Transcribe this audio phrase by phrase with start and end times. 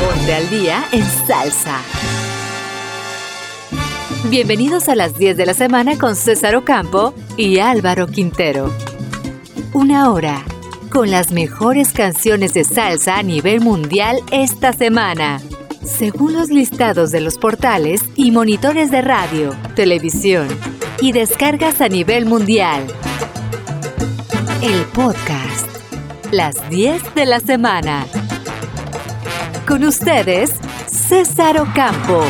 [0.00, 1.78] Ponte al día en salsa.
[4.30, 8.72] Bienvenidos a las 10 de la semana con César Ocampo y Álvaro Quintero.
[9.72, 10.44] Una hora
[10.90, 15.40] con las mejores canciones de salsa a nivel mundial esta semana,
[15.84, 20.46] según los listados de los portales y monitores de radio, televisión
[21.00, 22.86] y descargas a nivel mundial.
[24.62, 25.68] El podcast.
[26.30, 28.06] Las 10 de la semana.
[29.66, 30.52] Con ustedes,
[30.86, 32.22] César Ocampo.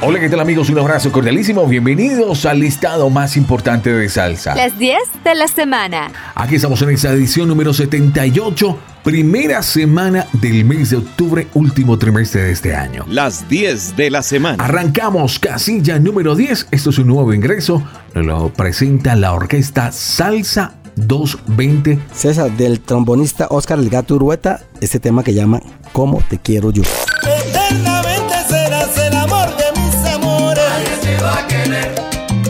[0.00, 0.70] Hola, ¿qué tal amigos?
[0.70, 1.66] Un abrazo cordialísimo.
[1.66, 4.54] Bienvenidos al listado más importante de salsa.
[4.54, 6.12] Las 10 de la semana.
[6.36, 12.42] Aquí estamos en esta edición número 78, primera semana del mes de octubre, último trimestre
[12.42, 13.04] de este año.
[13.08, 14.62] Las 10 de la semana.
[14.62, 16.68] Arrancamos casilla número 10.
[16.70, 17.82] Esto es un nuevo ingreso.
[18.14, 21.98] Nos lo presenta la orquesta Salsa 220.
[22.14, 25.60] César, del trombonista Oscar El Gato Urueta, este tema que llama
[25.92, 26.82] ¿Cómo te quiero yo?
[27.22, 30.64] Eternamente serás el amor de mis amores.
[30.68, 31.94] Nadie te va a querer,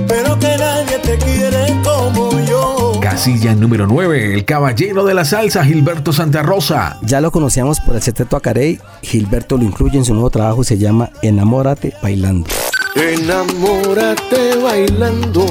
[0.07, 2.93] pero que nadie te quiere como yo.
[3.01, 6.98] Casilla número 9, el caballero de la salsa, Gilberto Santa Rosa.
[7.03, 10.65] Ya lo conocíamos por el Seteto Acarey, Gilberto lo incluye en su nuevo trabajo y
[10.65, 12.48] se llama Enamórate Bailando.
[12.95, 15.47] Enamórate bailando.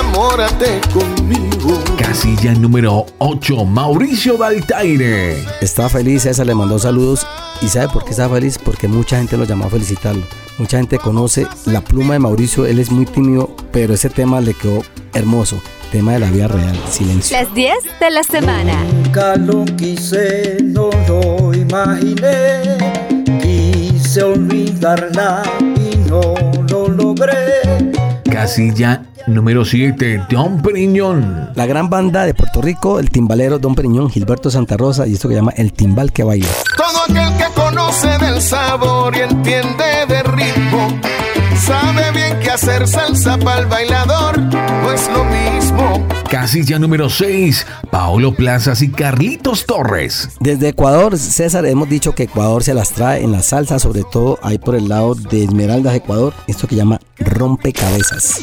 [0.00, 1.78] Enamórate conmigo.
[1.98, 5.36] Casilla número 8, Mauricio Valtaire.
[5.60, 7.26] Estaba feliz, César le mandó saludos.
[7.60, 8.56] ¿Y sabe por qué estaba feliz?
[8.56, 10.22] Porque mucha gente lo llamó a felicitarlo.
[10.56, 14.54] Mucha gente conoce la pluma de Mauricio, él es muy tímido, pero ese tema le
[14.54, 14.82] quedó
[15.12, 15.60] hermoso.
[15.92, 17.38] Tema de la vida real, silencio.
[17.38, 18.82] Las 10 de la semana.
[18.84, 22.78] Nunca lo quise, no lo imaginé.
[23.42, 25.42] Quise olvidarla
[25.76, 26.34] y no
[26.70, 27.34] lo logré.
[28.30, 29.02] Casilla
[29.34, 31.50] número 7, Don Periñón.
[31.54, 35.28] La gran banda de Puerto Rico, el timbalero Don Periñón, Gilberto Santa Rosa y esto
[35.28, 36.48] que llama El Timbal que Baila.
[36.76, 40.88] Todo aquel que conoce del sabor y entiende de ritmo,
[41.56, 46.06] sabe bien que hacer salsa para el bailador no es lo mismo.
[46.30, 50.30] Casilla número 6, Paolo Plazas y Carlitos Torres.
[50.40, 54.38] Desde Ecuador, César, hemos dicho que Ecuador se las trae en la salsa, sobre todo
[54.42, 58.40] ahí por el lado de Esmeraldas, Ecuador, esto que llama Rompecabezas.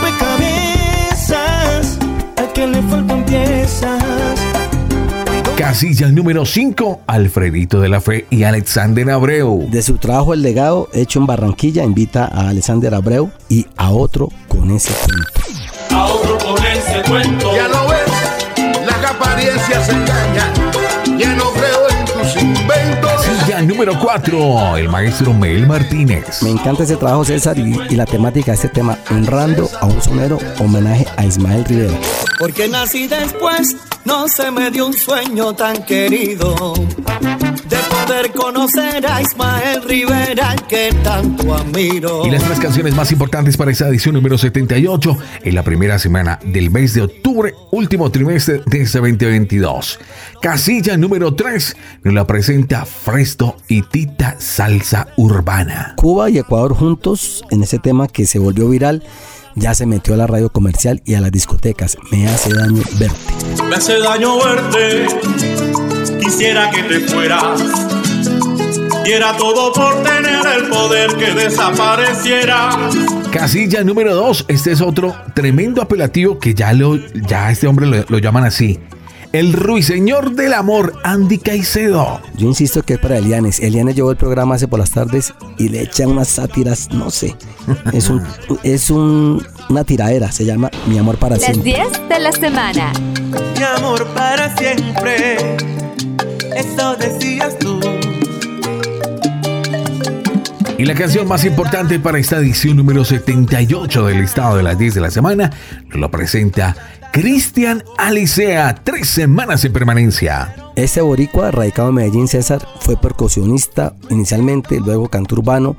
[0.00, 1.98] Rompecabezas,
[2.36, 4.02] al que le faltan piezas.
[5.56, 9.66] Casilla número 5, Alfredito de la Fe y Alexander Abreu.
[9.70, 14.28] De su trabajo El Legado, hecho en Barranquilla, invita a Alexander Abreu y a otro
[14.46, 15.40] con ese cuento.
[15.90, 17.54] a otro con ese cuento.
[17.56, 20.52] Ya lo ves, las apariencias engañan.
[21.18, 23.07] Ya no creo en tus inventos.
[23.66, 26.42] Número 4, el maestro Mel Martínez.
[26.42, 30.00] Me encanta ese trabajo, César, y, y la temática de este tema, honrando a un
[30.00, 31.98] sonero, homenaje a Ismael Rivera.
[32.38, 36.74] Porque nací después, no se me dio un sueño tan querido.
[37.68, 42.24] De poder conocer a Ismael Rivera, al que tanto admiro.
[42.24, 46.38] Y las tres canciones más importantes para esta edición número 78 en la primera semana
[46.44, 49.98] del mes de octubre, último trimestre de este 2022.
[50.40, 55.94] Casilla número 3 nos la presenta Fresto y Tita Salsa Urbana.
[55.96, 59.02] Cuba y Ecuador juntos en ese tema que se volvió viral,
[59.56, 61.98] ya se metió a la radio comercial y a las discotecas.
[62.12, 63.64] Me hace daño verte.
[63.68, 65.06] Me hace daño verte.
[66.20, 67.60] Quisiera que te fueras.
[69.04, 72.90] Diera todo por tener el poder que desapareciera.
[73.32, 78.04] Casilla número 2, este es otro tremendo apelativo que ya, lo, ya este hombre lo,
[78.08, 78.78] lo llaman así.
[79.32, 82.20] El ruiseñor del amor, Andy Caicedo.
[82.36, 83.60] Yo insisto que es para Elianes.
[83.60, 87.36] Elianes llevó el programa hace por las tardes y le echa unas sátiras, no sé.
[87.92, 88.22] Es un,
[88.62, 91.74] es un, una tiradera, se llama Mi amor para Las siempre.
[91.74, 92.92] 10 de la semana.
[93.56, 95.56] Mi amor para siempre.
[96.56, 97.87] Eso decías tú.
[100.78, 104.94] Y la canción más importante para esta edición número 78 del listado de las 10
[104.94, 105.50] de la semana
[105.90, 106.76] lo presenta
[107.12, 110.54] Cristian Alicea, tres semanas en permanencia.
[110.76, 115.76] Este boricua, radicado en Medellín, César, fue percusionista inicialmente, luego cantó urbano.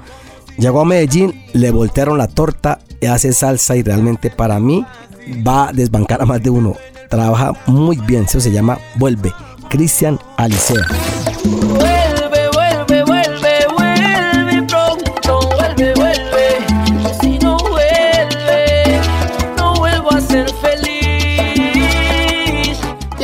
[0.58, 2.80] Llegó a Medellín, le voltearon la torta,
[3.10, 4.86] hace salsa y realmente para mí
[5.48, 6.76] va a desbancar a más de uno.
[7.10, 9.32] Trabaja muy bien, eso se llama Vuelve.
[9.70, 10.86] Cristian Alicea.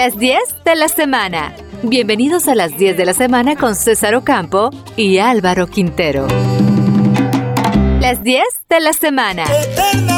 [0.05, 1.55] Las 10 de la semana.
[1.81, 6.27] Bienvenidos a las 10 de la semana con César Ocampo y Álvaro Quintero.
[7.99, 9.45] Las 10 de la semana.
[9.45, 10.14] Eternamente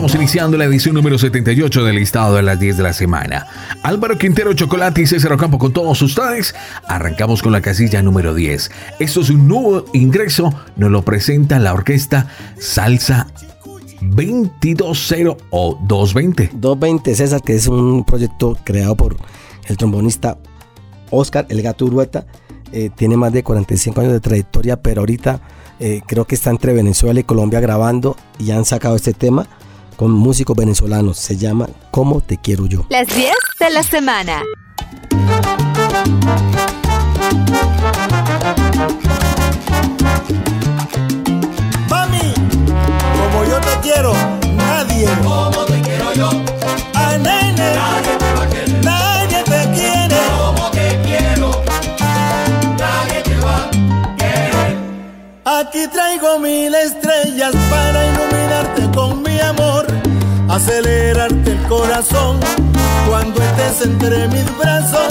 [0.00, 3.46] estamos iniciando la edición número 78 del listado de las 10 de la semana.
[3.82, 6.54] Álvaro Quintero Chocolate y César Ocampo con todos ustedes.
[6.88, 8.70] Arrancamos con la casilla número 10.
[8.98, 13.26] Esto es un nuevo ingreso, nos lo presenta la orquesta Salsa
[14.00, 16.52] 220 o 220.
[16.54, 19.16] 220 César, que es un proyecto creado por
[19.66, 20.38] el trombonista
[21.10, 22.24] Oscar El Gato Urueta.
[22.72, 25.42] Eh, tiene más de 45 años de trayectoria, pero ahorita
[25.78, 29.46] eh, creo que está entre Venezuela y Colombia grabando y han sacado este tema
[30.00, 31.18] con músicos venezolanos.
[31.18, 32.86] Se llama ¿Cómo te quiero yo?
[32.88, 34.42] Las 10 de la semana.
[41.90, 42.32] Mami,
[43.12, 44.14] como yo te quiero,
[44.56, 45.06] nadie.
[45.22, 46.30] Como te quiero yo.
[46.94, 47.74] A nene.
[47.74, 48.82] Nadie te va a querer.
[48.82, 50.16] Nadie te quiere.
[50.38, 51.62] Como te quiero.
[52.78, 54.78] Nadie te va a querer.
[55.44, 57.99] Aquí traigo mil estrellas para
[60.60, 62.38] Acelerarte el corazón.
[63.08, 65.08] Cuando estés entre mis brazos,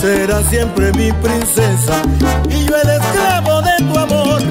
[0.00, 1.94] serás siempre mi princesa.
[2.48, 4.42] Y yo el esclavo de tu amor.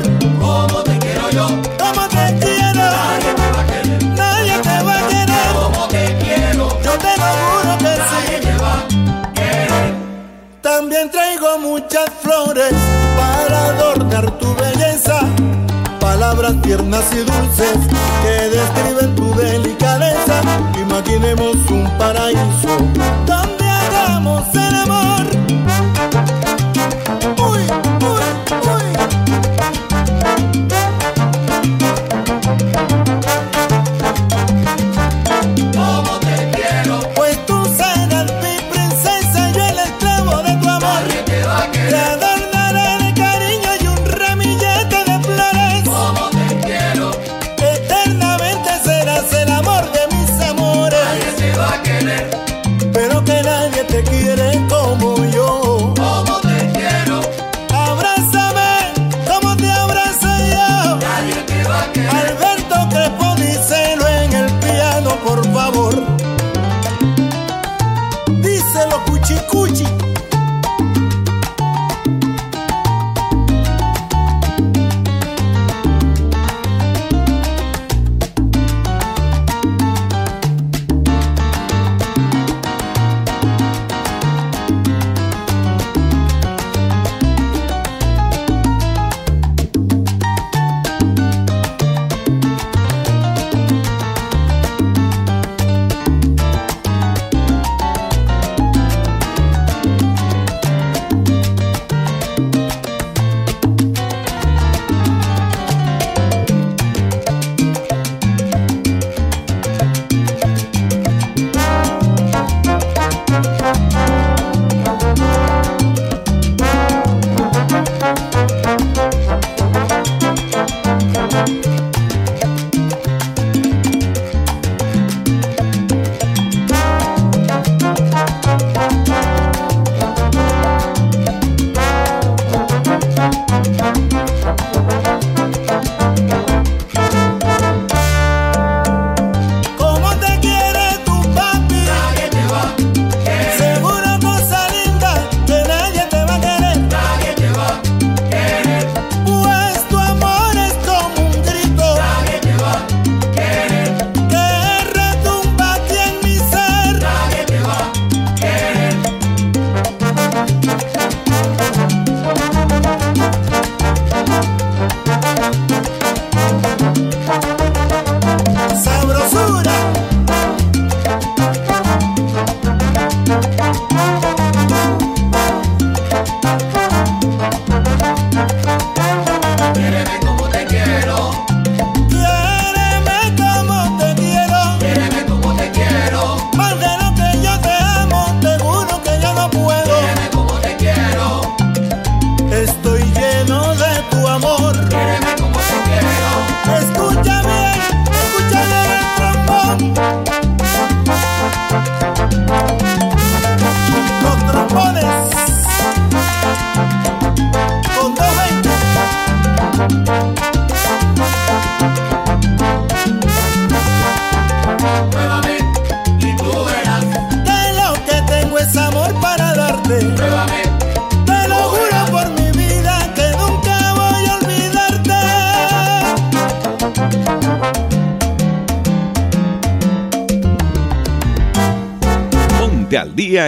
[0.42, 1.48] Como te quiero yo.
[1.80, 2.84] Como te quiero.
[2.84, 4.04] Nadie te va a querer.
[4.18, 5.54] Nadie te va a querer.
[5.54, 6.82] Como te quiero.
[6.84, 8.46] Yo te lo juro que Nadie sí.
[8.46, 9.94] te va a querer.
[10.62, 12.74] También traigo muchas flores
[13.18, 14.71] para adornar tu belleza.
[16.32, 17.78] Palabras tiernas y dulces
[18.24, 20.42] que describen tu delicadeza.
[20.80, 22.78] Imaginemos un paraíso
[53.92, 54.31] te quiero.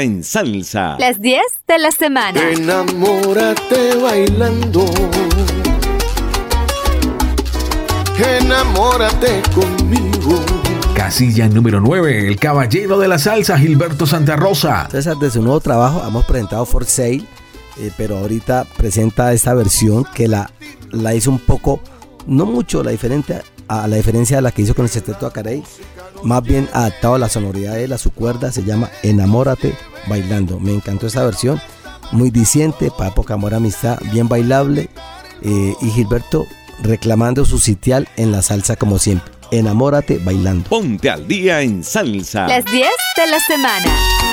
[0.03, 0.98] En salsa.
[1.00, 2.50] Las 10 de la semana.
[2.50, 4.86] Enamórate bailando.
[8.41, 10.41] Enamórate conmigo.
[10.93, 14.89] Casilla número 9, el caballero de la salsa, Gilberto Santa Rosa.
[14.91, 17.24] César, de su nuevo trabajo, hemos presentado For Sale,
[17.77, 20.51] eh, pero ahorita presenta esta versión que la,
[20.91, 21.81] la hizo un poco,
[22.27, 25.63] no mucho la diferente a la diferencia de la que hizo con el sexteto Acarey,
[26.24, 29.74] más bien adaptado a la sonoridad de él, a su cuerda, se llama Enamórate
[30.07, 30.60] bailando.
[30.60, 31.62] Me encantó esa versión,
[32.12, 34.89] muy diciente, para época amor amistad, bien bailable,
[35.41, 36.48] eh, y Gilberto
[36.81, 39.31] reclamando su sitial en la salsa como siempre.
[39.51, 40.69] Enamórate bailando.
[40.69, 42.48] Ponte al día en salsa.
[42.48, 44.33] Las 10 de la semana.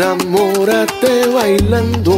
[0.00, 2.16] Enamórate bailando.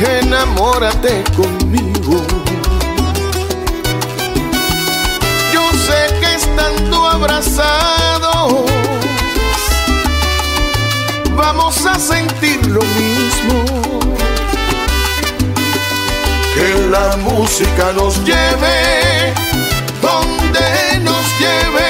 [0.00, 2.16] Enamórate conmigo.
[5.52, 8.64] Yo sé que estando abrazados
[11.36, 13.64] vamos a sentir lo mismo.
[16.54, 19.34] Que la música nos lleve
[20.00, 21.87] donde nos lleve,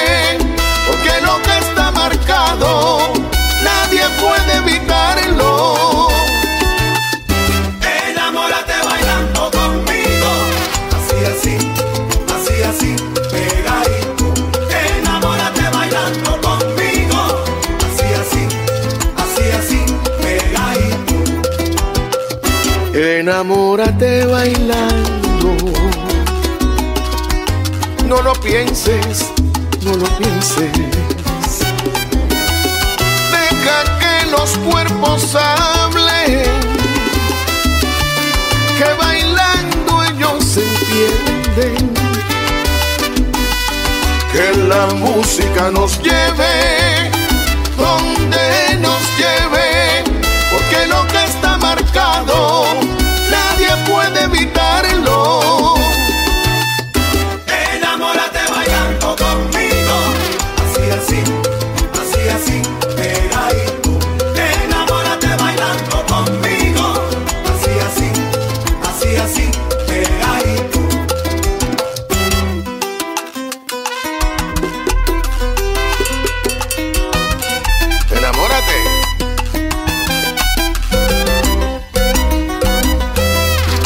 [23.79, 25.55] Enamórate bailando.
[28.07, 29.31] No lo pienses,
[29.85, 30.73] no lo pienses.
[33.31, 36.43] Deja que los cuerpos hablen.
[38.77, 41.93] Que bailando ellos se entienden.
[44.33, 46.78] Que la música nos lleve
[69.21, 69.51] así, así,
[69.87, 70.79] pegadito.
[78.15, 78.77] Enamórate.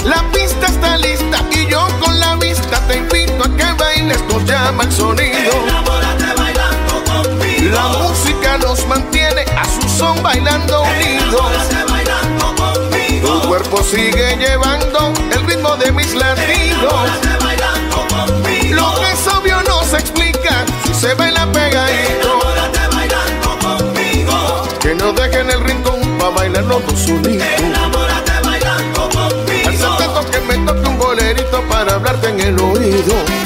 [0.04, 4.44] La pista está lista y yo con la vista te invito a que bailes, nos
[4.46, 5.54] llama el sonido.
[5.68, 7.76] Enamórate bailando conmigo.
[7.76, 11.93] La música nos mantiene a su son bailando unidos.
[13.24, 16.94] Tu cuerpo sigue llevando el ritmo de mis latidos.
[18.72, 22.40] Lo que es obvio no se explica si se baila pegadito.
[24.82, 27.48] Que no dejen el rincón para bailar los dos unidos.
[29.66, 33.43] Al que me toque un bolerito para hablarte en el oído.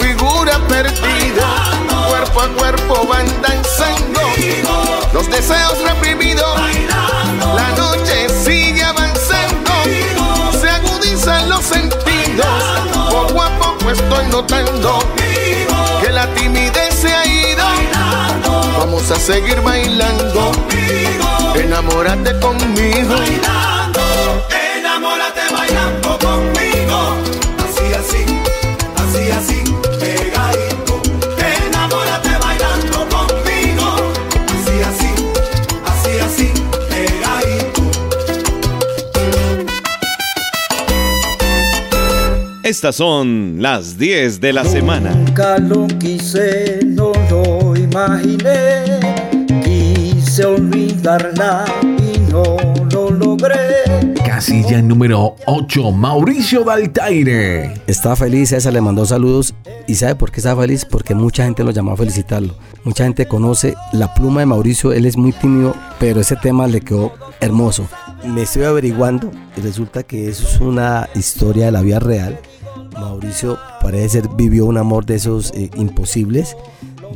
[0.00, 1.48] Figura perdida.
[2.08, 4.25] Cuerpo a cuerpo van danzando
[5.36, 6.58] deseos reprimidos.
[7.54, 9.72] La noche sigue avanzando,
[10.58, 12.46] se agudizan los sentidos.
[13.10, 14.98] Poco a poco estoy notando
[16.00, 17.64] que la timidez se ha ido.
[18.78, 20.52] Vamos a seguir bailando,
[21.54, 23.14] enamórate conmigo.
[24.78, 26.55] enamórate bailando conmigo.
[42.76, 45.10] Estas son las 10 de la semana.
[45.10, 49.00] Nunca lo quise, no lo imaginé.
[49.64, 52.44] Quise olvidarla y no
[52.92, 54.12] lo logré.
[54.22, 57.80] Casilla número 8, Mauricio Daltaire.
[57.86, 59.54] Estaba feliz, esa le mandó saludos.
[59.86, 60.84] ¿Y sabe por qué estaba feliz?
[60.84, 62.58] Porque mucha gente lo llamó a felicitarlo.
[62.84, 66.82] Mucha gente conoce la pluma de Mauricio, él es muy tímido, pero ese tema le
[66.82, 67.88] quedó hermoso.
[68.22, 72.38] Me estoy averiguando y resulta que eso es una historia de la vida real.
[72.98, 76.56] Mauricio parece ser vivió un amor de esos eh, imposibles,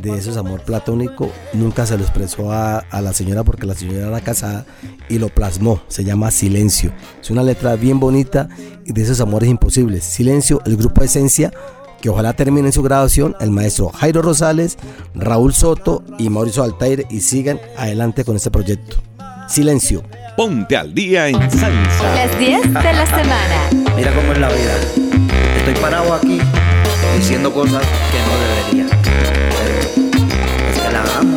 [0.00, 1.30] de esos amor platónico.
[1.52, 4.66] Nunca se lo expresó a, a la señora porque la señora era casada
[5.08, 5.80] y lo plasmó.
[5.88, 6.92] Se llama Silencio.
[7.20, 8.48] Es una letra bien bonita
[8.84, 10.04] y de esos amores imposibles.
[10.04, 11.52] Silencio, el grupo Esencia
[12.00, 14.78] que ojalá termine en su graduación el maestro Jairo Rosales,
[15.14, 18.96] Raúl Soto y Mauricio Altaire y sigan adelante con este proyecto.
[19.48, 20.02] Silencio.
[20.36, 22.14] Ponte al día en salsa.
[22.14, 23.70] Las 10 de la semana.
[23.96, 25.39] Mira cómo es la vida.
[25.70, 26.40] Estoy parado aquí
[27.16, 28.32] diciendo cosas que no
[28.74, 28.86] debería.
[30.68, 31.36] Es que la amo.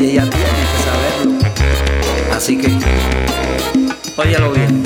[0.00, 1.38] Y ella tiene que saberlo.
[2.34, 2.72] Así que,
[4.20, 4.82] óyalo bien.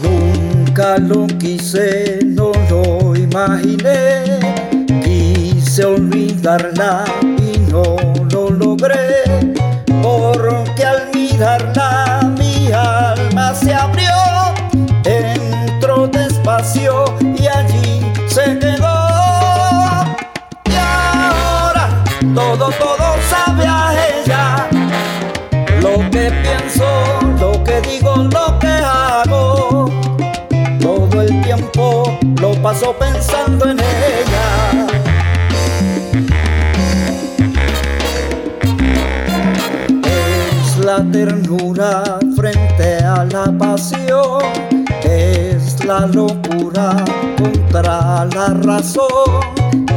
[0.00, 4.38] Nunca lo quise, no lo imaginé.
[5.02, 7.04] Quise olvidarla
[7.36, 7.96] y no
[8.30, 9.24] lo logré.
[10.00, 11.99] Porque al mirarla
[42.36, 44.42] frente a la pasión.
[45.02, 47.04] Es la locura
[47.38, 49.40] contra la razón.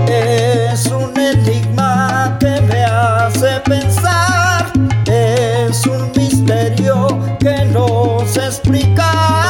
[0.08, 4.72] Es un enigma que me hace pensar.
[5.06, 7.08] Es un misterio
[7.40, 9.43] que no sé explicar.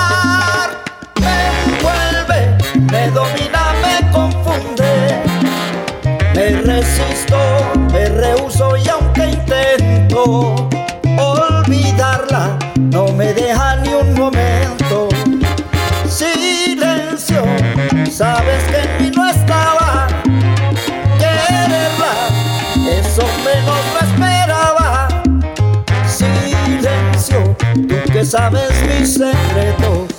[28.33, 30.09] Sabes mis secretos.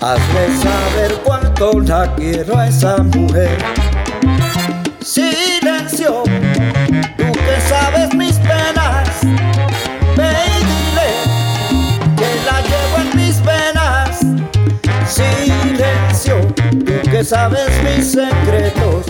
[0.00, 3.56] Hazme saber cuánto la quiero a esa mujer.
[5.00, 9.20] Silencio, tú que sabes mis penas.
[10.16, 11.10] Ve y dile
[12.16, 14.18] que la llevo en mis venas.
[15.06, 16.40] Silencio,
[16.84, 19.06] tú que sabes mis secretos.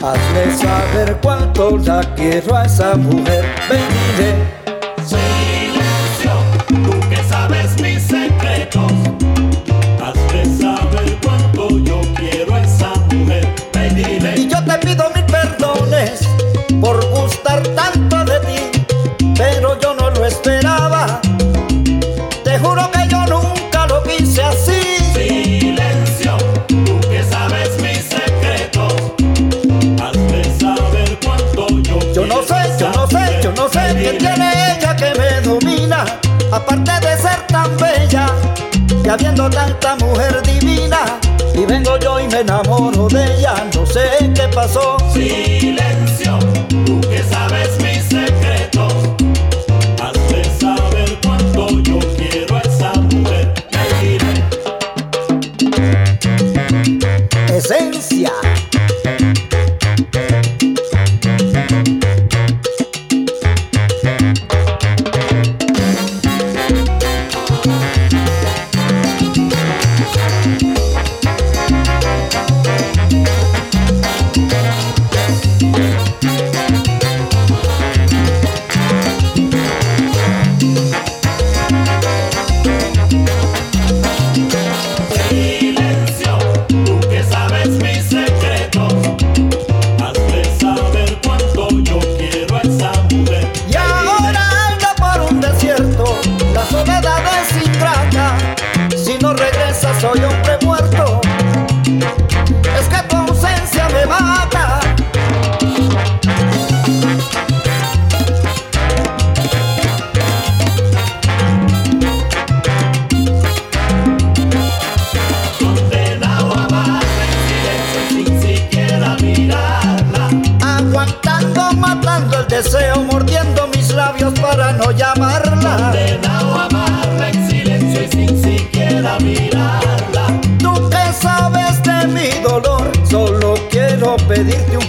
[0.00, 3.44] Hazme saber cuánto la quiero a esa mujer.
[3.68, 4.57] Ven y dile.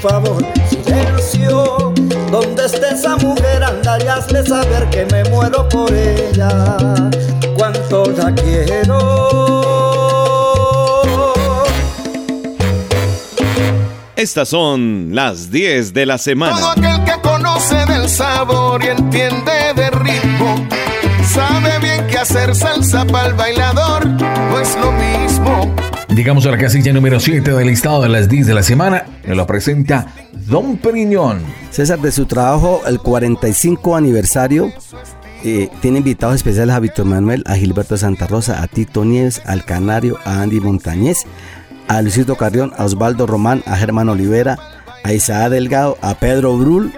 [0.09, 1.93] Favor, silencio.
[2.31, 6.77] Donde esté esa mujer, anda y hazle saber que me muero por ella.
[7.57, 8.99] Cuánto la quiero.
[14.15, 16.71] Estas son las 10 de la Todo semana.
[16.71, 20.67] aquel que conoce del sabor y entiende de ritmo,
[21.25, 25.73] sabe bien que hacer salsa para el bailador no es lo mismo.
[26.13, 29.05] Llegamos a la casilla número 7 del listado de las 10 de la semana.
[29.35, 30.07] Lo presenta
[30.47, 31.41] Don Periñón.
[31.69, 34.71] César, de su trabajo, el 45 aniversario,
[35.43, 39.65] eh, tiene invitados especiales a Víctor Manuel, a Gilberto Santa Rosa, a Tito Nieves, al
[39.65, 41.25] Canario, a Andy Montañez,
[41.87, 44.57] a Luisito Carrión, a Osvaldo Román, a Germán Olivera,
[45.03, 46.91] a Isaac Delgado, a Pedro Brul,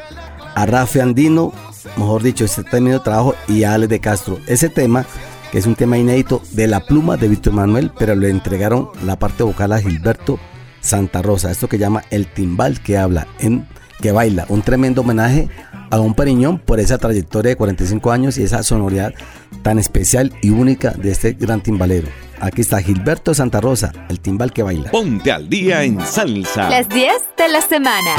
[0.55, 1.51] a Rafi Andino,
[1.97, 4.39] mejor dicho, este término de trabajo, y a Alex de Castro.
[4.47, 5.05] Ese tema,
[5.51, 9.19] que es un tema inédito de la pluma de Víctor Manuel, pero le entregaron la
[9.19, 10.39] parte vocal a Gilberto
[10.81, 13.67] Santa Rosa, esto que llama el timbal que habla, en,
[14.01, 15.49] que baila, un tremendo homenaje
[15.89, 19.13] a Don Periñón por esa trayectoria de 45 años y esa sonoridad
[19.61, 22.07] tan especial y única de este gran timbalero.
[22.39, 24.89] Aquí está Gilberto Santa Rosa, el timbal que baila.
[24.89, 26.69] Ponte al día en salsa.
[26.69, 28.15] Las 10 de la semana.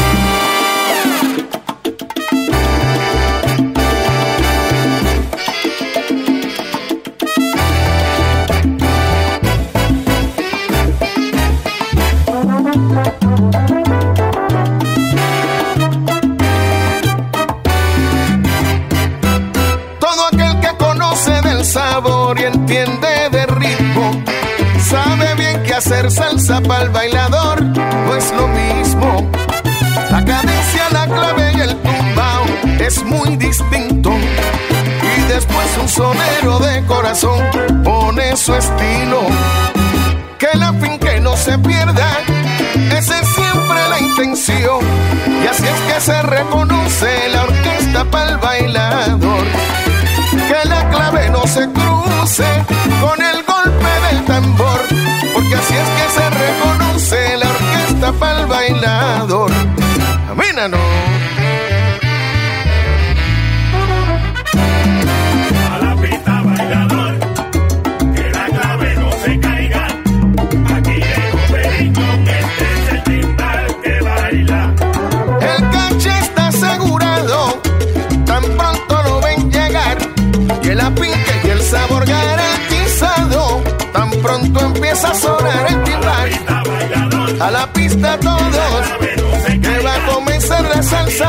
[19.99, 24.11] Todo aquel que conoce del sabor y entiende de ritmo,
[24.89, 29.31] sabe bien que hacer salsa para el bailador no es lo mismo.
[30.11, 32.45] La cadencia, la clave y el tumbao
[32.79, 34.11] es muy distinto.
[34.13, 37.41] Y después un sonero de corazón
[37.83, 39.23] pone su estilo.
[40.39, 42.19] Que la fin que no se pierda,
[42.99, 44.81] esa es siempre la intención.
[45.43, 49.45] Y así es que se reconoce la orquesta para el bailador
[50.33, 52.45] que la clave no se cruce
[53.01, 54.81] con el golpe del tambor,
[55.35, 59.51] porque así es que se reconoce la orquesta para el bailador.
[60.31, 60.79] Amínalo.
[60.79, 61.12] A
[87.43, 88.87] A la pista todos,
[89.61, 91.29] que va a comenzar la salsa.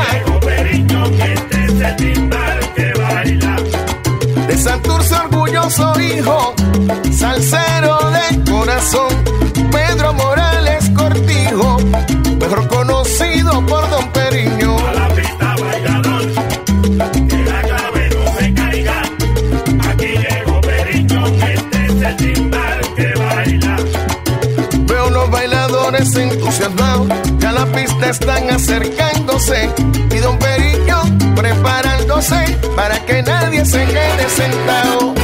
[4.46, 6.54] De Santurce orgulloso hijo,
[7.10, 9.08] salsero de corazón,
[9.72, 11.78] Pedro Morales Cortijo,
[12.38, 13.83] mejor conocido por
[26.14, 29.70] bailadores entusiasmados, ya la pista están acercándose
[30.10, 31.02] y Don Periño
[31.34, 35.23] preparándose para que nadie se quede sentado.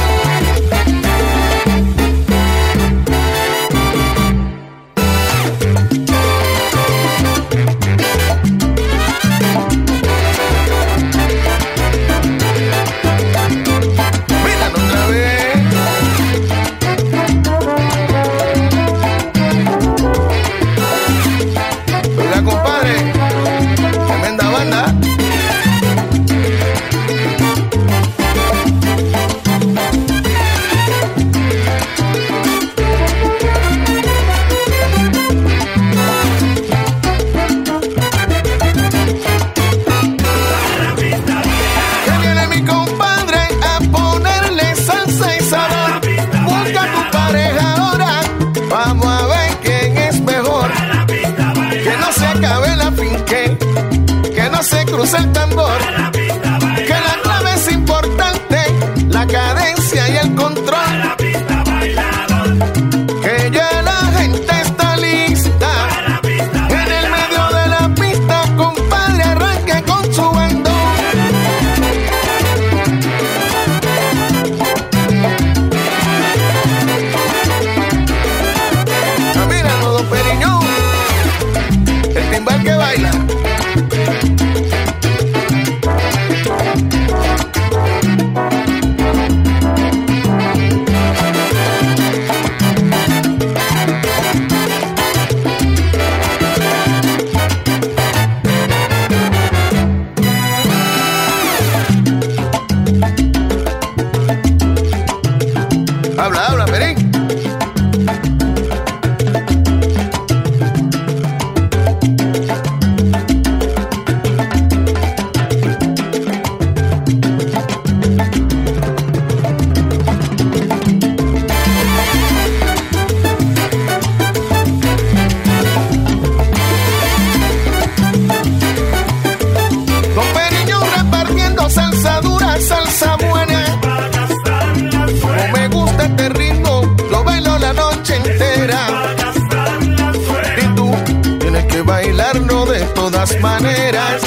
[143.39, 144.21] Maneras.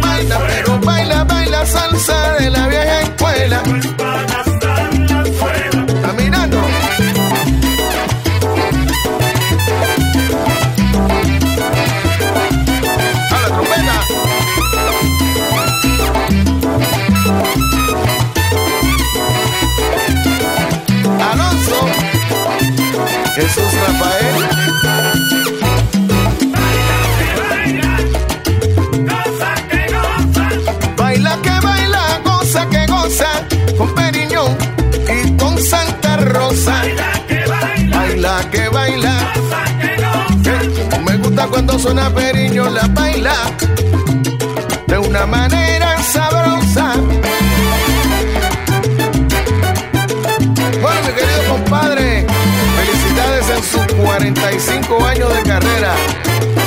[0.00, 2.91] Baila, pero baila, baila salsa de la vieja
[41.82, 43.34] suena Periñón, la baila
[44.86, 46.94] de una manera sabrosa.
[50.80, 52.24] Bueno, mi querido compadre,
[52.76, 55.94] felicidades en sus 45 años de carrera.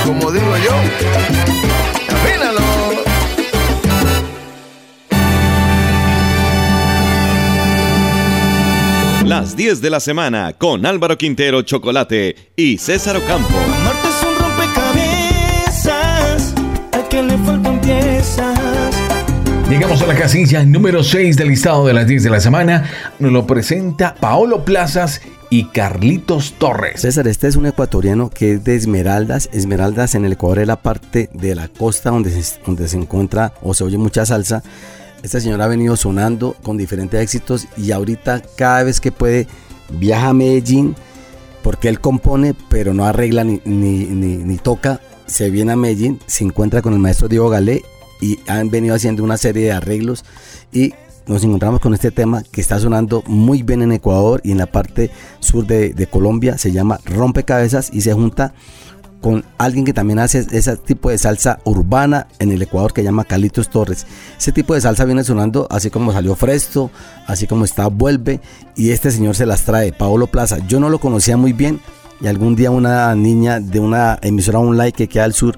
[0.05, 0.73] Como digo yo,
[2.09, 2.61] camínalo.
[9.25, 13.55] Las 10 de la semana con Álvaro Quintero Chocolate y César Ocampo.
[19.69, 22.89] Llegamos a la casilla número 6 del listado de las 10 de la semana.
[23.19, 27.01] Nos lo presenta Paolo Plazas y Carlitos Torres.
[27.01, 29.49] César, este es un ecuatoriano que es de Esmeraldas.
[29.53, 33.53] Esmeraldas en el Ecuador es la parte de la costa donde se, donde se encuentra
[33.63, 34.63] o se oye mucha salsa.
[35.23, 39.47] Esta señora ha venido sonando con diferentes éxitos y ahorita cada vez que puede
[39.89, 40.95] viaja a Medellín
[41.63, 45.01] porque él compone pero no arregla ni, ni, ni- ni toca.
[45.25, 47.81] Se viene a Medellín, se encuentra con el maestro Diego Galé
[48.21, 50.25] y han venido haciendo una serie de arreglos
[50.71, 50.93] y
[51.27, 54.67] nos encontramos con este tema que está sonando muy bien en Ecuador y en la
[54.67, 56.57] parte sur de, Colombia.
[56.57, 58.53] Se llama Rompecabezas y se junta
[59.21, 63.23] con alguien que también hace ese tipo de salsa urbana en el Ecuador que llama
[63.23, 64.05] Carlitos Torres.
[64.37, 66.91] Ese tipo de salsa viene sonando así como salió Fresto,
[67.25, 68.39] así como está Vuelve
[68.75, 70.59] y este señor se las trae, Paolo Plaza.
[70.67, 71.79] Yo no lo conocía muy bien
[72.21, 75.57] y algún día una niña de una emisora online que queda al sur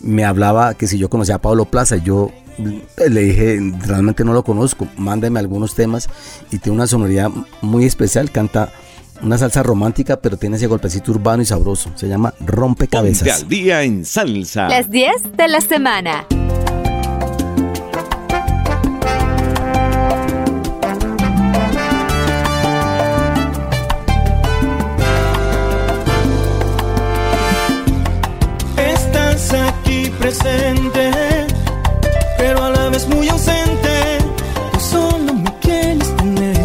[0.00, 4.32] me hablaba que si yo conocía a Pablo Plaza, yo eh, le dije, realmente no
[4.32, 6.08] lo conozco, mándame algunos temas
[6.50, 7.30] y tiene una sonoridad
[7.62, 8.72] muy especial, canta
[9.22, 13.42] una salsa romántica, pero tiene ese golpecito urbano y sabroso, se llama Ponte Rompecabezas.
[13.42, 14.68] al día en salsa.
[14.68, 16.26] Las 10 de la semana.
[30.18, 31.10] Presente,
[32.38, 34.18] pero a la vez muy ausente.
[34.72, 36.56] Tú solo me quieres tener.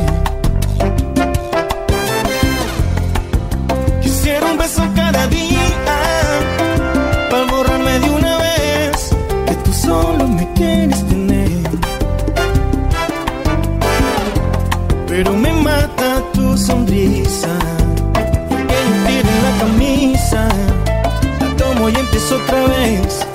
[4.01, 5.59] Quisiera un beso cada día
[7.29, 9.09] para borrarme de una vez
[9.45, 11.69] que tú solo me quieres tener.
[15.07, 17.57] Pero me mata tu sonrisa.
[18.13, 20.47] Que yo tire la camisa
[21.39, 23.30] la tomo y empiezo otra vez.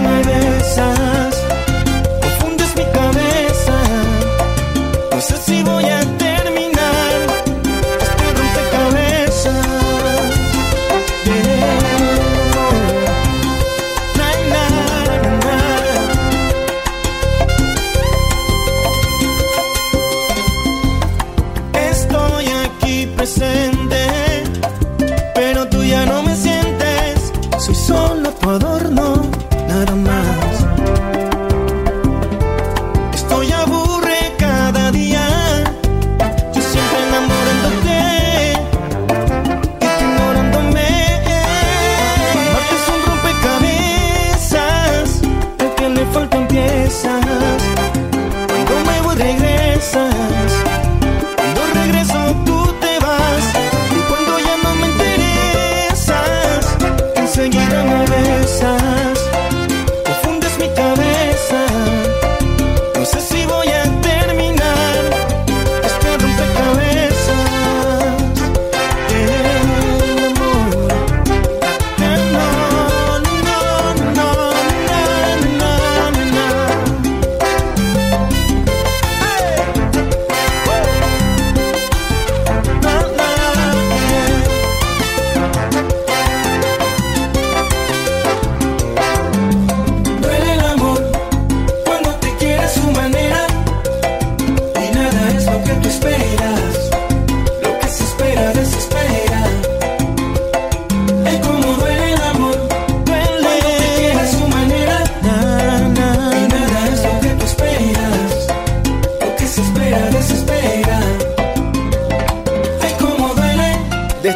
[0.00, 1.25] me besas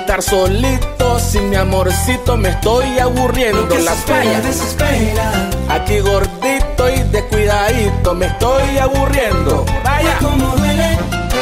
[0.01, 4.43] estar solito sin mi amorcito me estoy aburriendo las fallas.
[5.69, 9.65] Aquí gordito y descuidadito me estoy aburriendo.
[9.85, 10.19] Vaya.
[10.19, 10.27] ¿Qué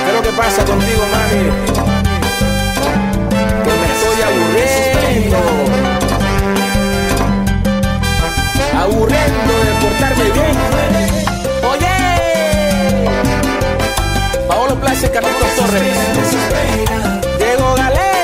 [0.09, 1.51] es lo que pasa contigo, mami?
[3.65, 5.39] Que me estoy aburriendo.
[8.83, 10.57] Aburriendo de portarme bien.
[11.71, 11.97] Oye.
[14.49, 15.97] Paolo Plaza y Carlitos Torres.
[17.39, 18.18] Diego Galé.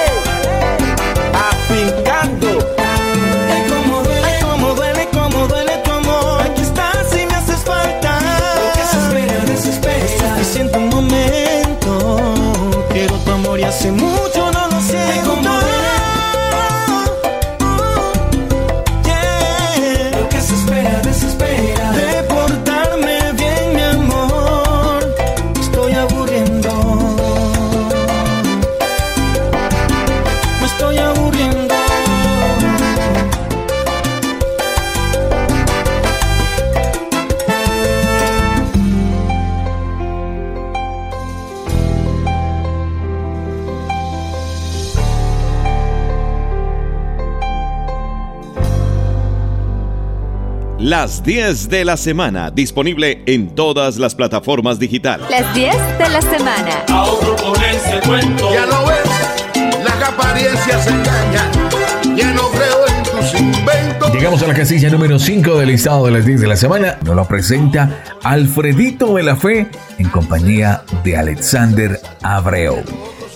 [50.85, 55.27] Las 10 de la semana, disponible en todas las plataformas digitales.
[55.31, 56.85] Las 10 de la semana.
[56.89, 58.53] A otro con ese cuento.
[58.53, 62.15] Ya lo ves, las apariencias engañan.
[62.15, 64.13] Ya no creo en tus inventos.
[64.13, 66.99] Llegamos a la casilla número 5 del listado de las 10 de la semana.
[67.03, 69.67] Nos lo presenta Alfredito de la Fe
[69.97, 72.83] en compañía de Alexander Abreu.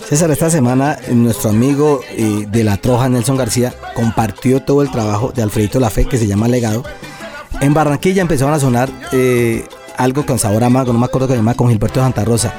[0.07, 5.31] César, esta semana nuestro amigo eh, de la Troja, Nelson García, compartió todo el trabajo
[5.35, 6.83] de Alfredito La Fe, que se llama Legado.
[7.61, 9.65] En Barranquilla empezaron a sonar eh,
[9.97, 12.53] algo con sabor amargo, no me acuerdo que se llama, con Gilberto Santa Rosa.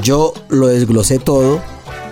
[0.00, 1.60] Yo lo desglosé todo,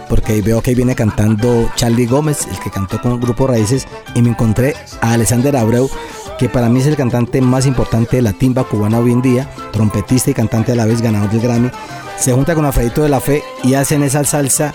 [0.08, 3.88] porque veo que ahí viene cantando Charlie Gómez, el que cantó con el Grupo Raíces,
[4.14, 5.90] y me encontré a Alexander Abreu,
[6.38, 9.50] que para mí es el cantante más importante de la timba cubana hoy en día,
[9.72, 11.70] trompetista y cantante a la vez, ganador del Grammy.
[12.16, 14.72] Se junta con Alfredito de la Fe y hacen esa salsa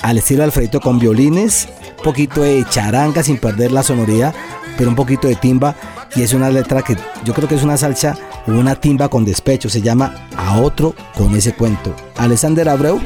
[0.00, 1.68] al estilo de Alfredito con violines,
[2.02, 4.34] poquito de charanga sin perder la sonoridad,
[4.76, 5.74] pero un poquito de timba.
[6.16, 9.24] Y es una letra que yo creo que es una salsa o una timba con
[9.24, 9.68] despecho.
[9.68, 11.94] Se llama A otro con ese cuento.
[12.16, 13.00] Alexander Abreu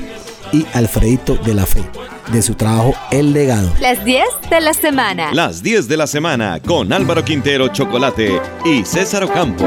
[0.53, 1.83] y Alfredito de la Fe,
[2.31, 3.73] de su trabajo El Legado.
[3.81, 5.33] Las 10 de la semana.
[5.33, 9.67] Las 10 de la semana con Álvaro Quintero Chocolate y César Ocampo.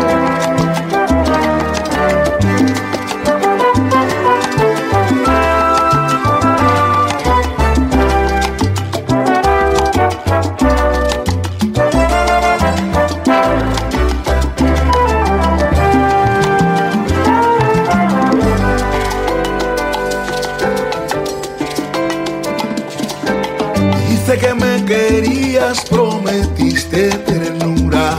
[25.90, 28.18] Prometiste ternura,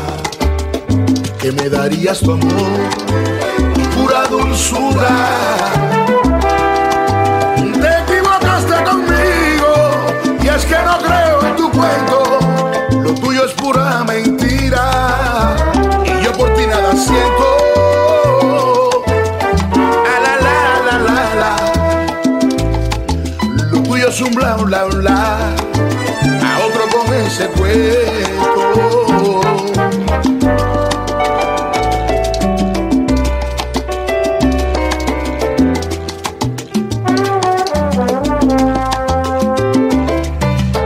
[1.39, 2.91] que me darías tu amor,
[3.95, 6.06] pura dulzura.
[27.57, 29.41] Cuento.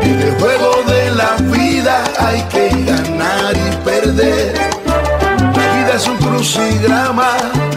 [0.03, 4.55] En el juego de la vida hay que ganar y perder.
[4.87, 7.70] La vida es un crucigrama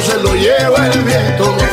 [0.00, 1.69] se lo lleva el viento.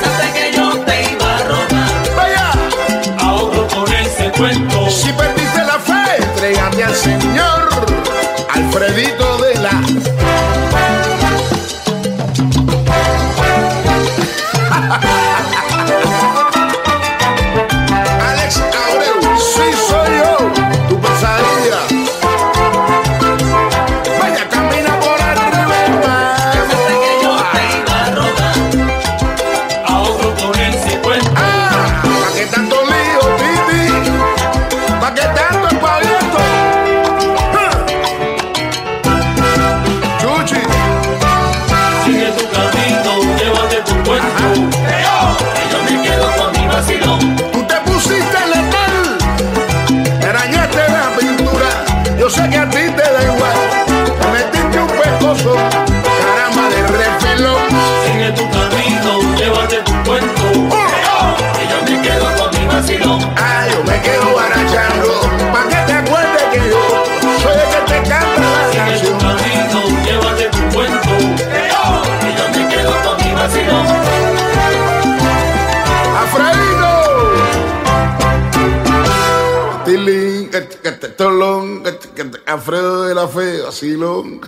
[82.68, 84.42] Alfredo de la Fe, vacilón.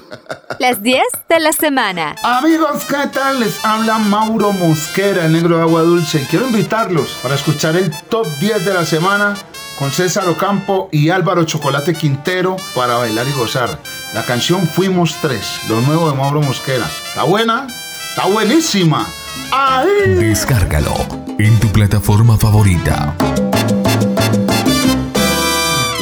[0.60, 2.18] Las 10 de la semana.
[2.22, 3.40] Amigos, ¿qué tal?
[3.40, 6.24] Les habla Mauro Mosquera, el negro de agua dulce.
[6.24, 9.36] Y quiero invitarlos para escuchar el top 10 de la semana
[9.78, 13.80] con César Ocampo y Álvaro Chocolate Quintero para bailar y gozar.
[14.14, 16.92] La canción Fuimos Tres, lo nuevo de Mauro Mosquera.
[17.08, 17.68] ¿Está buena?
[18.10, 19.08] ¡Está buenísima!
[19.54, 20.16] ¡Ahí!
[20.16, 20.94] Descárgalo
[21.38, 23.16] en tu plataforma favorita.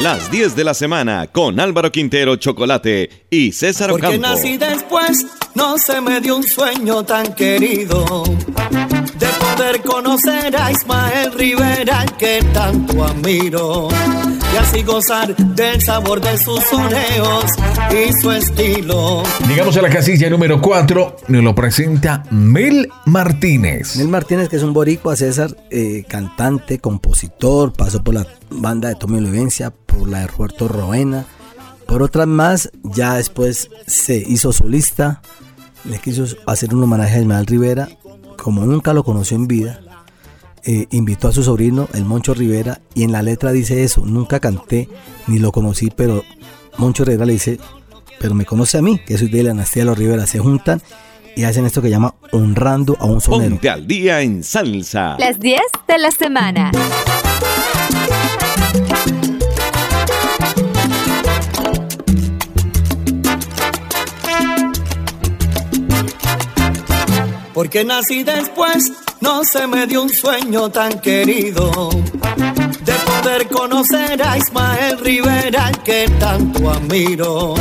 [0.02, 4.28] Las 10 de la semana con Álvaro Quintero Chocolate y César Porque Ocampo.
[4.28, 8.22] nací después, no se me dio un sueño tan querido
[9.38, 13.88] poder conocer a Ismael Rivera que tanto admiro
[14.52, 17.44] y así gozar del sabor de sus soneos
[17.90, 19.22] y su estilo.
[19.46, 21.16] Llegamos a la casilla número 4.
[21.28, 23.96] Nos lo presenta Mel Martínez.
[23.96, 28.94] Nel Martínez, que es un boricua, César, eh, cantante, compositor, pasó por la banda de
[28.94, 31.26] Tommy Olivencia, por la de Roberto Roena,
[31.86, 35.22] por otras más, ya después se hizo solista,
[35.84, 37.88] le quiso hacer un homenaje a Ismael Rivera,
[38.42, 39.80] como nunca lo conoció en vida,
[40.64, 44.40] eh, invitó a su sobrino, el Moncho Rivera, y en la letra dice eso, nunca
[44.40, 44.88] canté
[45.26, 46.22] ni lo conocí, pero
[46.78, 47.58] Moncho Rivera le dice,
[48.18, 50.82] pero me conoce a mí, que soy de la dinastía de los Rivera, se juntan
[51.36, 53.50] y hacen esto que llama honrando a un sonero.
[53.50, 55.16] Ponte al día en salsa.
[55.18, 56.72] Las 10 de la semana.
[67.58, 71.90] Porque nací después, no se me dio un sueño tan querido.
[72.84, 77.54] De poder conocer a Ismael Rivera que tanto admiro.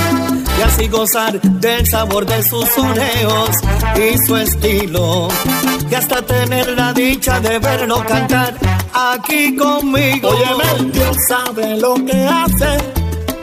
[0.59, 3.49] Y así gozar del sabor de sus soneos
[3.95, 5.29] y su estilo.
[5.89, 8.53] Y hasta tener la dicha de verlo cantar
[8.93, 10.29] aquí conmigo.
[10.29, 12.77] Óyeme, Dios sabe lo que hace,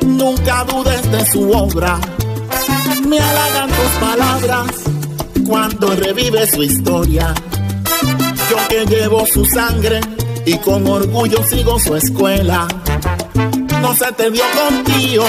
[0.06, 1.98] nunca dudes de su obra.
[3.08, 4.93] Me halagan tus palabras
[5.46, 7.34] cuando revive su historia.
[8.50, 10.00] Yo que llevo su sangre
[10.46, 12.66] y con orgullo sigo su escuela.
[13.80, 15.24] No se te dio contigo,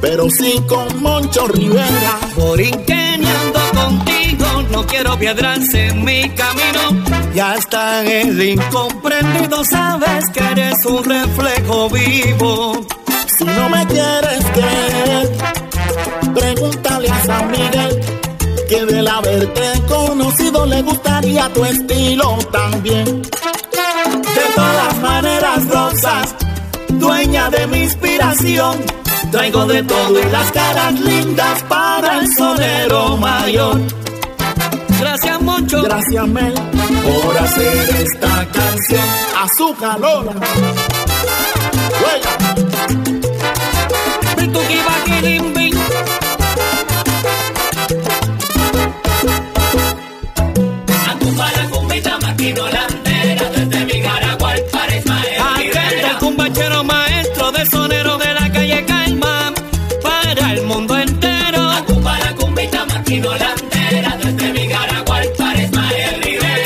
[0.00, 2.18] pero sí con Moncho Rivera.
[2.36, 7.04] Por ingeniando contigo, no quiero piedras en mi camino.
[7.34, 12.86] Ya está el incomprendido, sabes que eres un reflejo vivo.
[13.38, 15.32] Si no me quieres creer,
[16.34, 18.03] pregúntale a San Miguel
[18.86, 23.22] que del haberte conocido le gustaría tu estilo también.
[23.22, 26.34] De todas maneras, rosas,
[26.88, 28.78] dueña de mi inspiración.
[29.30, 33.80] Traigo de todo y las caras lindas para el sonero mayor.
[35.00, 35.82] Gracias mucho.
[35.82, 39.08] Gracias Mel por hacer esta canción.
[39.36, 40.32] Azúcar Lola.
[44.36, 44.78] Pituki,
[52.52, 56.18] desde Nicaragua al para Ismael Aquel Rivera.
[56.18, 59.54] cumbachero maestro de sonero de la calle Caimán
[60.02, 61.62] para el mundo entero.
[61.62, 61.82] La
[62.36, 62.84] cumbita
[64.22, 65.24] desde Nicaragua al.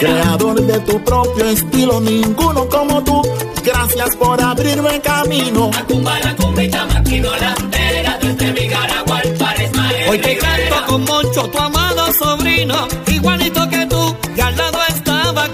[0.01, 3.23] Creador de tu propio estilo, ninguno como tú.
[3.65, 5.71] Gracias por abrirme camino.
[5.79, 11.59] Acumba la cumbita maquinolandera desde Nicaragua al para Ismael Hoy te canto con Moncho, tu
[11.59, 13.69] amado sobrino, igualito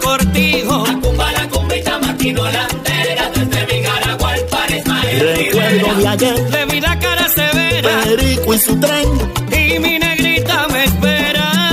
[0.01, 0.87] cortijo.
[0.87, 4.85] La cumba, la cumbita, maquino, la antera, desde Nicaragua al París,
[5.21, 6.51] Recuerdo de ayer.
[6.51, 7.91] Le vi la cara severa.
[8.05, 9.09] Perico y su tren.
[9.53, 11.71] Y mi negrita me espera.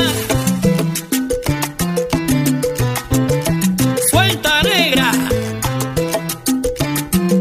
[4.09, 5.11] Suelta negra.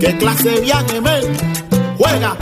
[0.01, 1.23] ¿Qué clase de viaje, men?
[1.99, 2.37] Juega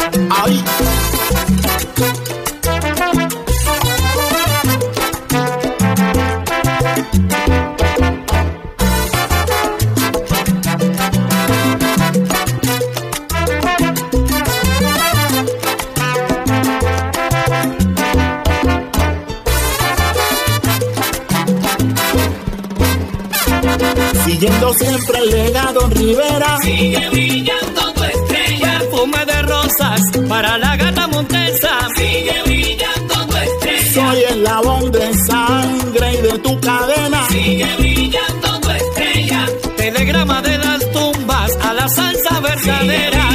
[24.74, 26.58] Siempre el legado Rivera.
[26.62, 28.78] Sigue brillando tu estrella.
[28.78, 31.70] Perfume de rosas para la gata montesa.
[31.96, 33.92] Sigue brillando tu estrella.
[33.94, 37.28] Soy el labón de sangre y de tu cadena.
[37.28, 39.46] Sigue brillando tu estrella.
[39.76, 43.28] Telegrama de las tumbas a la salsa verdadera.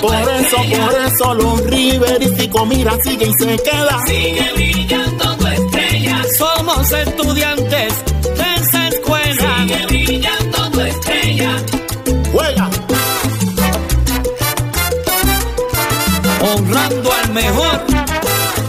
[0.00, 3.98] Por eso, por eso los Riverifico, mira, sigue y se queda.
[4.06, 6.22] Sigue brillando tu estrella.
[6.38, 8.07] Somos estudiantes
[17.42, 17.78] mejor.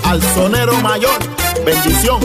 [0.04, 1.20] Al sonero mayor.
[1.66, 2.20] Bendición.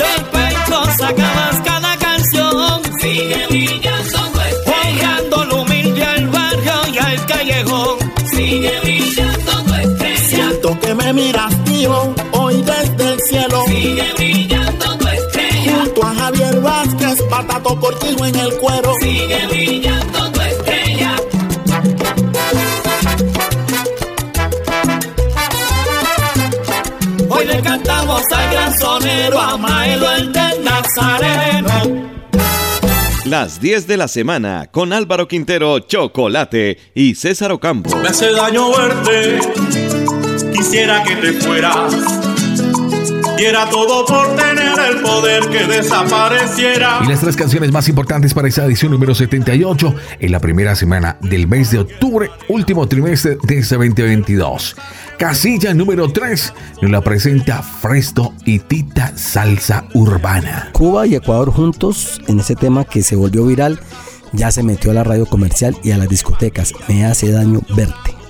[0.00, 2.82] Del pecho sacabas cada canción.
[3.00, 5.18] Sigue brillando estrella.
[5.18, 7.98] Honrando lo humilde al barrio y al callejón.
[8.34, 10.28] Sigue brillando tu estrella.
[10.28, 12.14] Siento que me miras, tío,
[13.82, 15.76] Sigue brillando tu estrella.
[15.82, 18.92] Junto a Javier Vázquez, patato cortijo en el cuero.
[19.00, 21.16] Sigue brillando tu estrella.
[27.28, 32.12] Hoy le cantamos al gran sonero, a Maelo el del Nazareno.
[33.24, 37.96] Las 10 de la semana con Álvaro Quintero, Chocolate y César Ocampo.
[37.96, 39.40] Me hace daño verte,
[40.52, 42.31] quisiera que te fueras.
[43.36, 47.00] Diera todo por tener el poder que desapareciera.
[47.04, 51.16] Y las tres canciones más importantes para esa edición número 78 en la primera semana
[51.20, 54.76] del mes de octubre, último trimestre de este 2022.
[55.18, 56.52] Casilla número 3
[56.82, 60.70] nos la presenta Fresto y Tita Salsa Urbana.
[60.72, 63.80] Cuba y Ecuador juntos en ese tema que se volvió viral,
[64.32, 66.72] ya se metió a la radio comercial y a las discotecas.
[66.88, 68.21] Me hace daño verte.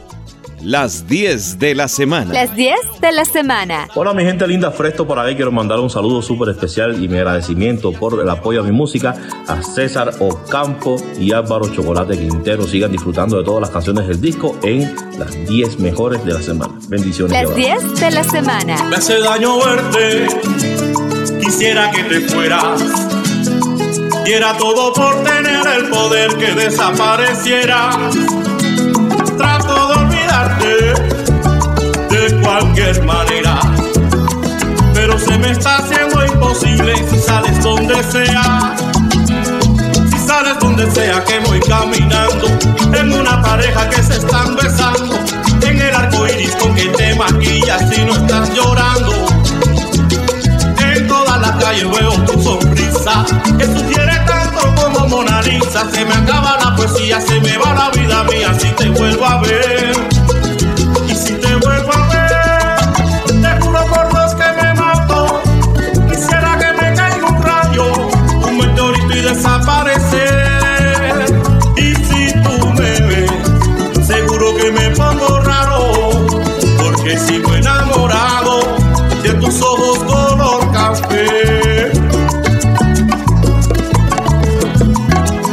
[0.64, 2.32] Las 10 de la semana.
[2.32, 3.88] Las 10 de la semana.
[3.96, 7.18] Hola mi gente linda, Fresto por ahí quiero mandar un saludo súper especial y mi
[7.18, 9.16] agradecimiento por el apoyo a mi música
[9.48, 12.64] a César Ocampo y Álvaro Chocolate Quintero.
[12.64, 16.74] Sigan disfrutando de todas las canciones del disco en las 10 mejores de la semana.
[16.86, 17.32] Bendiciones.
[17.32, 18.84] Las 10 de la semana.
[18.84, 20.28] Me hace daño verte,
[21.40, 22.80] quisiera que te fueras.
[24.24, 27.98] Diera todo por tener el poder que desapareciera.
[29.36, 30.11] Trato de
[40.94, 42.46] sea que voy caminando,
[42.94, 45.18] en una pareja que se están besando,
[45.62, 49.12] en el arco iris con que te maquillas si no estás llorando.
[50.78, 53.24] En toda la calle veo tu sonrisa,
[53.58, 55.88] que sugiere tanto como Mona Lisa.
[55.90, 56.61] Se me acaba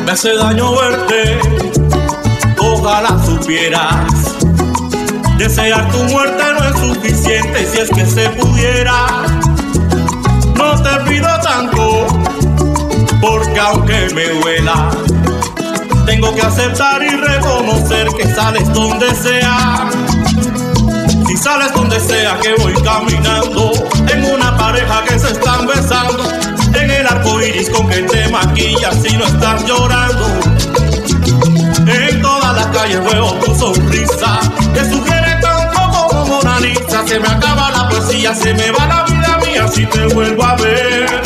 [0.10, 1.40] Me hace daño verte,
[2.58, 4.12] ojalá supieras.
[5.38, 9.06] Desear tu muerte no es suficiente si es que se pudiera.
[10.56, 12.08] No te pido tanto,
[13.22, 14.90] porque aunque me duela,
[16.08, 19.92] tengo que aceptar y reconocer que sales donde sea.
[21.28, 23.74] Si sales donde sea que voy caminando,
[24.12, 26.39] en una pareja que se están besando,
[27.24, 30.26] con que te maquillas si no estás llorando.
[31.88, 34.40] En todas las calles veo tu sonrisa,
[34.74, 36.60] te sugiere tanto como Mona
[37.08, 40.56] Se me acaba la poesía, se me va la vida mía si te vuelvo a
[40.56, 41.22] ver.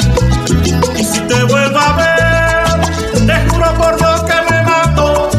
[0.98, 5.30] Y si te vuelvo a ver, te juro por Dios que me mato.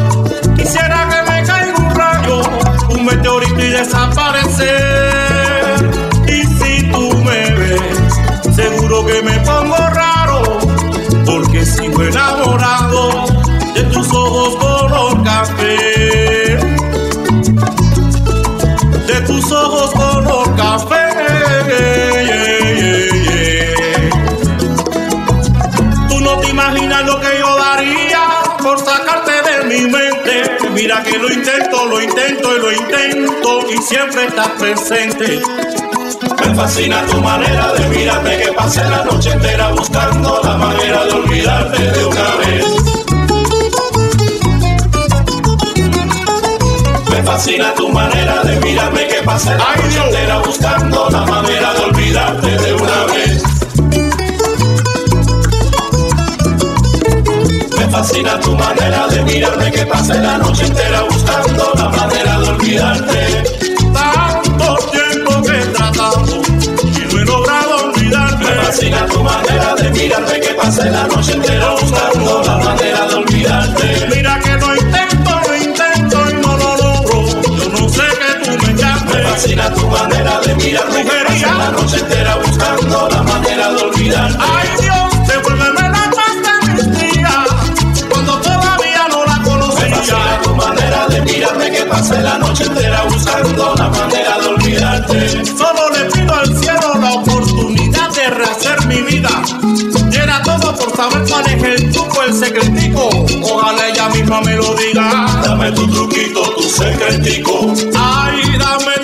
[0.55, 2.41] Quisiera que me caiga un rayo,
[2.89, 5.04] un meteorito y desaparecer.
[19.07, 20.95] de tus ojos color café.
[26.09, 28.21] Tú no te imaginas lo que yo daría
[28.61, 30.57] por sacarte de mi mente.
[30.73, 35.41] Mira que lo intento, lo intento y lo intento y siempre estás presente.
[36.39, 41.11] Me fascina tu manera de mirarte, que pasé la noche entera buscando la manera de
[41.13, 42.74] olvidarte de una vez.
[47.25, 52.47] Fascina tu manera de mirarme que pasé la noche entera buscando la manera de olvidarte
[52.47, 53.43] de una vez.
[57.77, 62.49] Me fascina tu manera de mirarme que pasé la noche entera buscando la manera de
[62.49, 63.43] olvidarte.
[63.93, 66.41] Tanto tiempo que he tratado
[66.83, 68.45] y no he logrado olvidarte.
[68.45, 71.74] Me fascina tu manera de mirarme que pasé la noche entera
[79.87, 80.55] manera de
[81.35, 84.37] pasé la noche entera buscando la manera de olvidarte.
[84.39, 87.47] Ay Dios, devuélveme la paz de mis días
[88.09, 90.41] cuando todavía no la conocía.
[90.43, 95.45] Tu manera de mirarme que pasé la noche entera buscando la manera de olvidarte.
[95.45, 99.29] Solo le pido al cielo la oportunidad de rehacer mi vida.
[100.11, 103.09] Y era todo por saber cuál es el truco, el secretico.
[103.43, 105.41] Ojalá ella misma me lo diga.
[105.43, 107.73] Dame tu truquito, tu secretico.
[107.97, 108.94] Ay, dame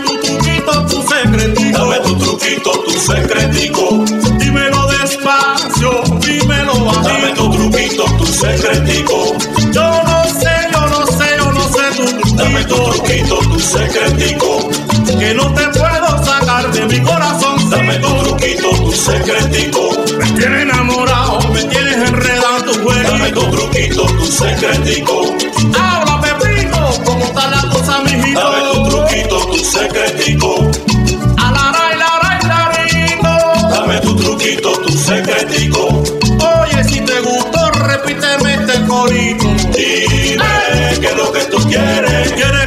[2.42, 4.06] truquito, tu secretico.
[4.38, 7.08] Dímelo despacio, dímelo a mí.
[7.08, 9.38] Dame tu truquito, tu secretico.
[9.72, 12.44] Yo no sé, yo no sé, yo no sé tu truquito.
[12.44, 14.70] Dame tu truquito, tu secretico.
[15.20, 17.70] Que no te puedo sacar de mi corazón.
[17.70, 19.92] Dame tu truquito, tu secretico.
[20.18, 23.12] Me tienes enamorado, me tienes enredado en tu juego.
[23.12, 25.36] Dame tu truquito, tu secretico.
[34.42, 36.04] Truquito, tu secretico.
[36.62, 39.48] Oye, si te gustó, repíteme este corito.
[39.74, 42.32] Dime qué es lo que tú quieres.
[42.34, 42.61] ¿Quieres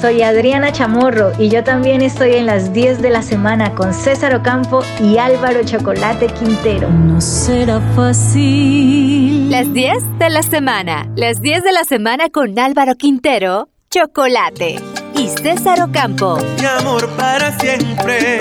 [0.00, 4.34] soy Adriana Chamorro y yo también estoy en las 10 de la semana con César
[4.34, 6.88] Ocampo y Álvaro Chocolate Quintero.
[6.88, 9.50] No será fácil.
[9.50, 11.08] Las 10 de la semana.
[11.16, 14.80] Las 10 de la semana con Álvaro Quintero, Chocolate
[15.16, 16.38] y César Ocampo.
[16.60, 18.38] Mi amor para siempre,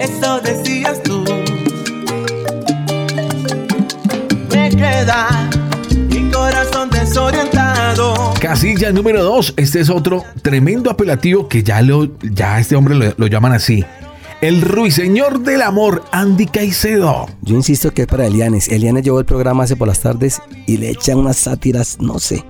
[0.00, 1.22] eso decías tú.
[4.52, 5.28] Me queda
[6.08, 7.59] mi corazón desorientado.
[8.50, 9.54] Casilla número 2.
[9.58, 13.84] Este es otro tremendo apelativo que ya, lo, ya este hombre lo, lo llaman así.
[14.40, 17.28] El ruiseñor del amor, Andy Caicedo.
[17.42, 18.66] Yo insisto que es para Elianes.
[18.66, 22.44] Elianes llevó el programa hace por las tardes y le echan unas sátiras, no sé.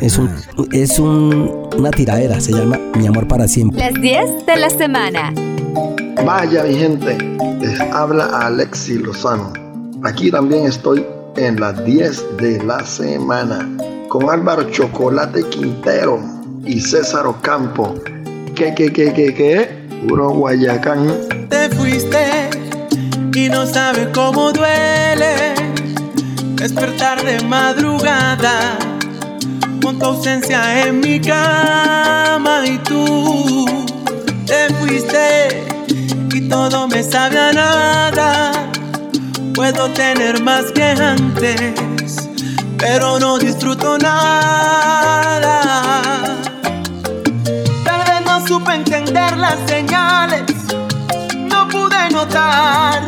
[0.00, 0.30] Es, un,
[0.70, 3.80] es un, una tiradera, se llama Mi amor para siempre.
[3.80, 5.34] Las 10 de la semana.
[6.24, 7.18] Vaya mi gente,
[7.60, 9.52] les habla Alexi Lozano.
[10.04, 13.68] Aquí también estoy en las 10 de la semana
[14.10, 16.20] con Álvaro Chocolate Quintero
[16.66, 17.94] y César Ocampo.
[18.56, 19.86] ¿Qué, qué, qué, qué, qué?
[20.08, 21.14] Puro Guayacán.
[21.48, 22.50] Te fuiste
[23.32, 25.54] y no sabes cómo duele
[26.56, 28.76] despertar de madrugada
[29.80, 33.64] con tu ausencia en mi cama y tú
[34.44, 35.66] te fuiste
[36.34, 38.70] y todo me sabe a nada.
[39.54, 41.74] Puedo tener más que antes,
[42.80, 45.60] pero no disfruto nada.
[47.84, 50.44] Tal vez no supe entender las señales,
[51.36, 53.02] no pude notar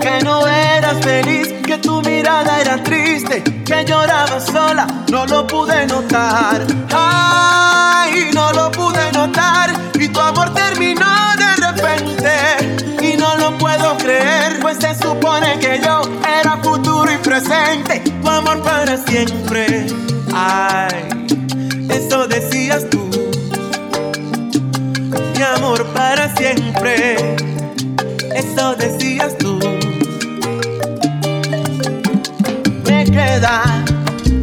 [0.00, 5.86] que no eras feliz, que tu mirada era triste, que llorabas sola, no lo pude
[5.86, 6.66] notar.
[6.94, 11.06] Ay, no lo pude notar y tu amor terminó
[11.36, 12.57] de repente
[14.60, 16.02] pues se supone que yo
[16.40, 19.86] era futuro y presente, tu amor para siempre.
[20.34, 21.26] Ay,
[21.90, 23.08] eso decías tú,
[25.36, 27.16] mi amor para siempre,
[28.34, 29.58] eso decías tú.
[32.84, 33.84] Me queda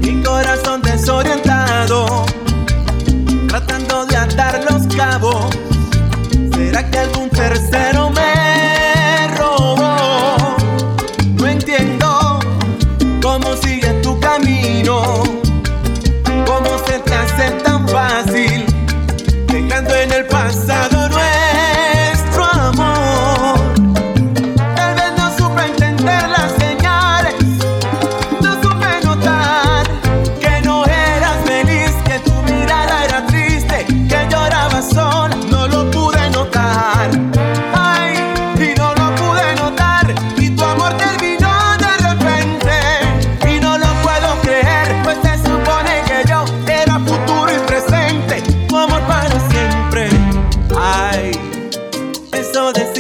[0.01, 2.26] mi corazón desorientado,
[3.47, 5.55] tratando de atar los cabos.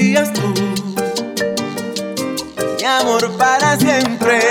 [0.05, 0.53] serías tú,
[2.77, 4.44] mi amor para siempre.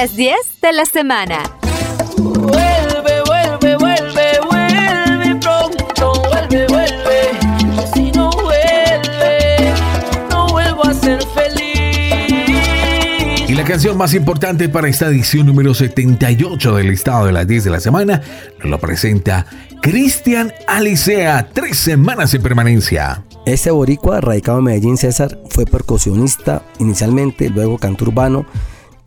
[0.00, 1.42] Las 10 de la semana.
[2.16, 7.28] Vuelve, vuelve, vuelve, vuelve pronto, vuelve, vuelve.
[7.92, 9.74] Si no vuelve,
[10.30, 12.70] no vuelvo a ser feliz.
[13.46, 17.64] Y la canción más importante para esta edición número 78 del listado de las 10
[17.64, 18.22] de la semana
[18.58, 19.44] nos lo presenta
[19.82, 23.22] Cristian Alicea, tres semanas en permanencia.
[23.44, 28.46] Este boricua, radicado en Medellín, César, fue percusionista inicialmente, luego canto urbano.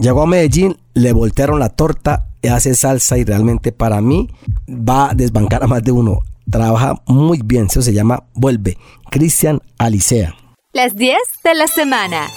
[0.03, 4.29] Llegó a Medellín, le voltearon la torta, y hace salsa y realmente para mí
[4.67, 6.19] va a desbancar a más de uno.
[6.51, 8.77] Trabaja muy bien, eso se llama Vuelve.
[9.09, 10.35] Cristian Alicea.
[10.73, 12.27] Las 10 de la semana.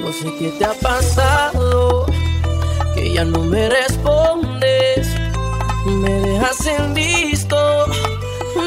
[0.00, 2.06] No sé qué te ha pasado,
[2.96, 5.14] que ya no me respondes,
[5.86, 7.56] me dejas en visto,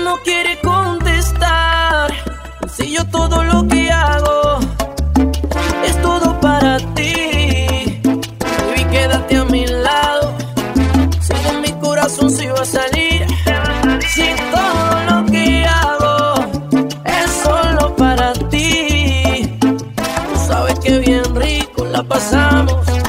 [0.01, 2.13] no quiere contestar.
[2.73, 4.59] Si yo todo lo que hago
[5.85, 6.92] es todo para ti,
[12.15, 13.25] corazón se va a salir,
[14.13, 16.35] si todo lo que hago
[17.05, 19.57] es solo para ti.
[19.59, 23.02] Tú sabes que bien rico la pasamos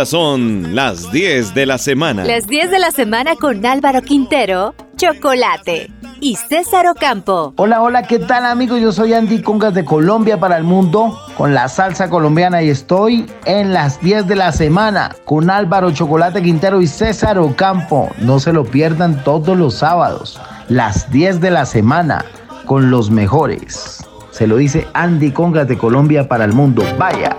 [0.00, 2.24] Estas son las 10 de la semana.
[2.24, 5.90] Las 10 de la semana con Álvaro Quintero, Chocolate
[6.20, 7.52] y César Ocampo.
[7.56, 8.80] Hola, hola, ¿qué tal amigos?
[8.80, 13.26] Yo soy Andy Congas de Colombia para el mundo con la salsa colombiana y estoy
[13.44, 18.08] en las 10 de la semana con Álvaro Chocolate Quintero y César Ocampo.
[18.20, 20.40] No se lo pierdan todos los sábados,
[20.70, 22.24] las 10 de la semana
[22.64, 24.02] con los mejores.
[24.30, 26.82] Se lo dice Andy Congas de Colombia para el mundo.
[26.96, 27.36] Vaya.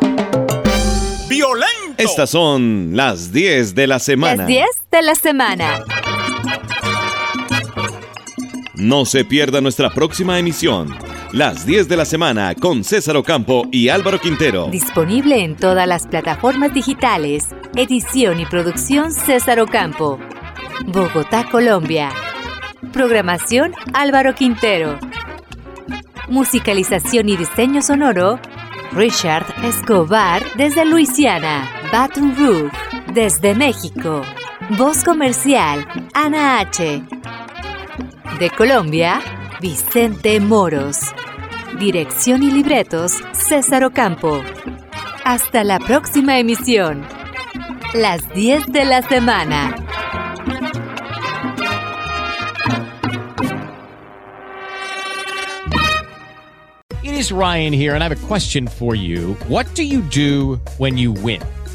[2.02, 4.38] Estas son las 10 de la semana.
[4.38, 5.86] Las 10 de la semana.
[8.74, 10.98] No se pierda nuestra próxima emisión.
[11.32, 14.68] Las 10 de la semana con César Ocampo y Álvaro Quintero.
[14.72, 17.46] Disponible en todas las plataformas digitales.
[17.76, 20.18] Edición y producción César Ocampo.
[20.88, 22.10] Bogotá, Colombia.
[22.92, 24.98] Programación Álvaro Quintero.
[26.30, 28.40] Musicalización y diseño sonoro
[28.94, 31.81] Richard Escobar desde Luisiana.
[31.92, 32.72] Baton Rouge
[33.14, 34.22] desde México.
[34.78, 37.04] Voz comercial Ana H.
[38.40, 39.20] De Colombia,
[39.60, 40.98] Vicente Moros.
[41.80, 44.42] Dirección y libretos, César Ocampo.
[45.26, 47.06] Hasta la próxima emisión.
[47.94, 49.76] Las 10 de la semana.
[57.04, 59.36] Y is Ryan here, and I have a question for you.
[59.50, 61.42] What do you do when you win?